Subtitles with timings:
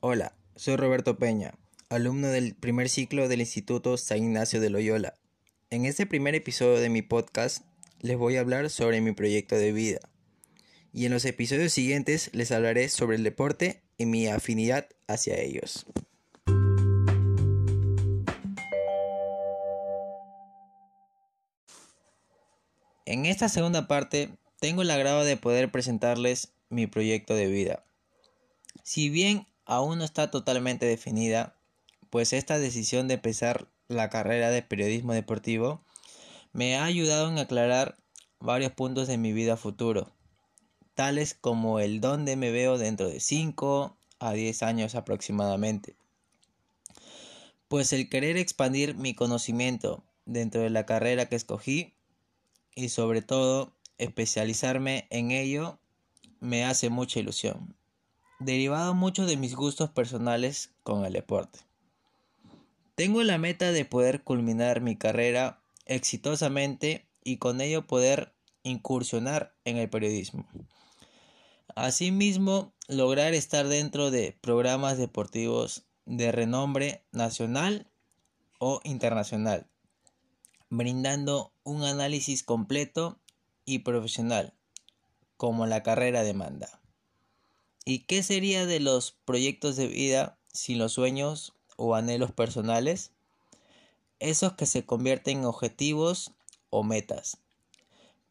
[0.00, 5.14] Hola, soy Roberto Peña, alumno del primer ciclo del Instituto San Ignacio de Loyola.
[5.70, 7.64] En este primer episodio de mi podcast
[7.98, 9.98] les voy a hablar sobre mi proyecto de vida.
[10.92, 15.84] Y en los episodios siguientes les hablaré sobre el deporte y mi afinidad hacia ellos.
[23.04, 24.30] En esta segunda parte
[24.60, 27.84] tengo el agrado de poder presentarles mi proyecto de vida.
[28.84, 31.54] Si bien aún no está totalmente definida,
[32.10, 35.84] pues esta decisión de empezar la carrera de periodismo deportivo
[36.52, 37.98] me ha ayudado en aclarar
[38.40, 40.10] varios puntos de mi vida futuro,
[40.94, 45.96] tales como el dónde me veo dentro de 5 a 10 años aproximadamente.
[47.68, 51.92] Pues el querer expandir mi conocimiento dentro de la carrera que escogí
[52.74, 55.78] y sobre todo especializarme en ello
[56.40, 57.76] me hace mucha ilusión,
[58.38, 61.60] derivado mucho de mis gustos personales con el deporte.
[62.94, 69.76] Tengo la meta de poder culminar mi carrera exitosamente y con ello poder incursionar en
[69.76, 70.46] el periodismo.
[71.74, 77.86] Asimismo, lograr estar dentro de programas deportivos de renombre nacional
[78.58, 79.66] o internacional
[80.70, 83.18] brindando un análisis completo
[83.64, 84.54] y profesional,
[85.36, 86.80] como la carrera demanda.
[87.84, 93.12] ¿Y qué sería de los proyectos de vida sin los sueños o anhelos personales?
[94.18, 96.32] Esos que se convierten en objetivos
[96.70, 97.38] o metas.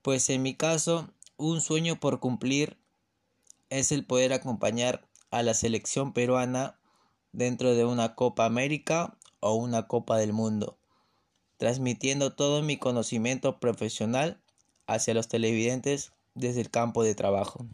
[0.01, 2.77] Pues en mi caso, un sueño por cumplir
[3.69, 6.79] es el poder acompañar a la selección peruana
[7.31, 10.77] dentro de una Copa América o una Copa del Mundo
[11.57, 14.39] transmitiendo todo mi conocimiento profesional
[14.85, 17.65] hacia los televidentes desde el campo de trabajo,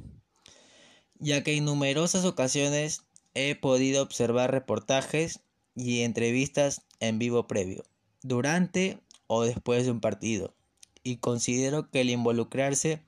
[1.23, 5.39] ya que en numerosas ocasiones he podido observar reportajes
[5.73, 7.85] y entrevistas en vivo previo,
[8.21, 10.53] durante o después de un partido,
[11.01, 13.01] y considero que el involucrarse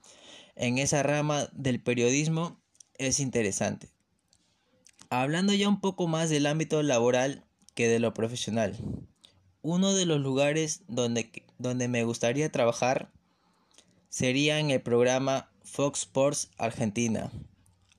[0.56, 2.58] en esa rama del periodismo
[2.98, 3.90] es interesante.
[5.10, 8.78] Hablando ya un poco más del ámbito laboral que de lo profesional.
[9.62, 13.12] Uno de los lugares donde, donde me gustaría trabajar
[14.08, 17.30] sería en el programa Fox Sports Argentina,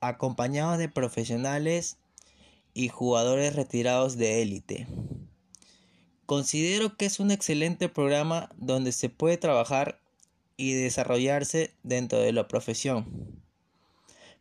[0.00, 1.98] acompañado de profesionales
[2.74, 4.86] y jugadores retirados de élite.
[6.26, 10.00] Considero que es un excelente programa donde se puede trabajar
[10.56, 13.42] y desarrollarse dentro de la profesión.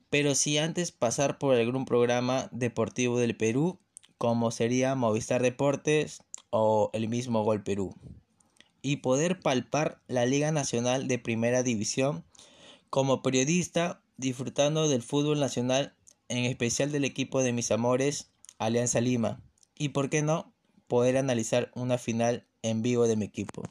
[0.09, 3.79] Pero si antes pasar por algún programa deportivo del Perú,
[4.17, 6.21] como sería Movistar Deportes,
[6.57, 7.93] o el mismo Gol Perú
[8.81, 12.23] y poder palpar la Liga Nacional de Primera División
[12.89, 15.95] como periodista disfrutando del fútbol nacional,
[16.29, 19.41] en especial del equipo de mis amores, Alianza Lima,
[19.77, 20.53] y por qué no,
[20.87, 23.63] poder analizar una final en vivo de mi equipo.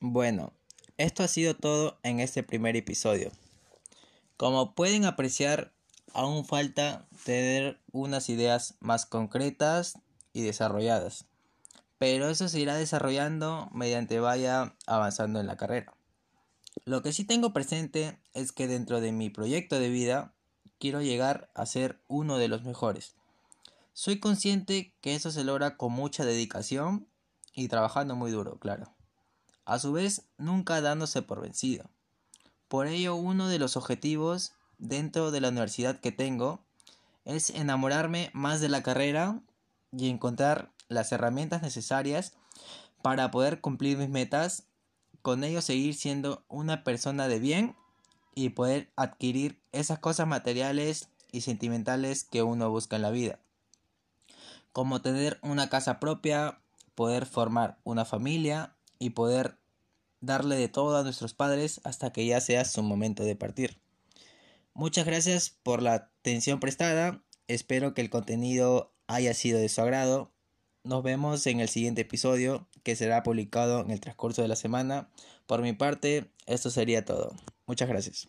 [0.00, 0.52] Bueno,
[0.98, 3.32] esto ha sido todo en este primer episodio.
[4.36, 5.72] Como pueden apreciar,
[6.12, 9.98] aún falta tener unas ideas más concretas
[10.32, 11.26] y desarrolladas.
[11.98, 15.94] Pero eso se irá desarrollando mediante vaya avanzando en la carrera.
[16.84, 20.34] Lo que sí tengo presente es que dentro de mi proyecto de vida
[20.78, 23.14] quiero llegar a ser uno de los mejores.
[23.92, 27.06] Soy consciente que eso se logra con mucha dedicación
[27.54, 28.92] y trabajando muy duro, claro.
[29.64, 31.88] A su vez, nunca dándose por vencido.
[32.68, 36.60] Por ello, uno de los objetivos dentro de la universidad que tengo
[37.24, 39.40] es enamorarme más de la carrera
[39.92, 42.32] y encontrar las herramientas necesarias
[43.02, 44.64] para poder cumplir mis metas,
[45.22, 47.76] con ello seguir siendo una persona de bien
[48.34, 53.38] y poder adquirir esas cosas materiales y sentimentales que uno busca en la vida.
[54.72, 56.60] Como tener una casa propia,
[56.94, 59.58] poder formar una familia y poder
[60.20, 63.78] darle de todo a nuestros padres hasta que ya sea su momento de partir.
[64.72, 67.22] Muchas gracias por la atención prestada.
[67.46, 70.33] Espero que el contenido haya sido de su agrado.
[70.84, 75.08] Nos vemos en el siguiente episodio que será publicado en el transcurso de la semana.
[75.46, 77.32] Por mi parte, esto sería todo.
[77.66, 78.28] Muchas gracias.